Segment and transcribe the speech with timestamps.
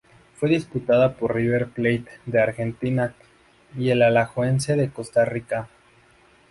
[0.33, 3.13] Fue disputada por River Plate de Argentina
[3.77, 5.69] y el Alajuelense de Costa Rica.